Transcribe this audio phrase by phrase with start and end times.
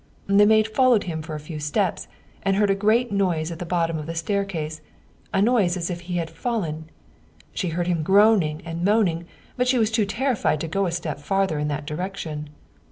[0.25, 2.07] The maid followed him for a few steps,
[2.41, 4.81] and heard a great noise at the bottom of the staircase
[5.31, 6.89] a noise as if he had fallen.
[7.53, 9.27] She heard him groaning and moaning,
[9.57, 12.49] but she was too terrified to go a step farther in that direction.